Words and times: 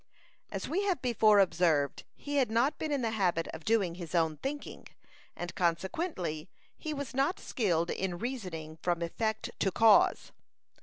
As 0.49 0.67
we 0.67 0.81
have 0.85 0.99
before 0.99 1.37
observed, 1.37 2.05
he 2.15 2.37
had 2.37 2.49
not 2.49 2.79
been 2.79 2.91
in 2.91 3.03
the 3.03 3.11
habit 3.11 3.47
of 3.49 3.63
doing 3.63 3.93
his 3.93 4.15
own 4.15 4.37
thinking, 4.37 4.87
and, 5.35 5.53
consequently, 5.53 6.49
he 6.75 6.91
was 6.91 7.13
not 7.13 7.39
skilled 7.39 7.91
in 7.91 8.17
reasoning 8.17 8.79
from 8.81 9.03
effect 9.03 9.51
to 9.59 9.69
cause. 9.71 10.31